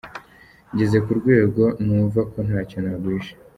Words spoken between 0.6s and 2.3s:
Ngeze ku rwego numva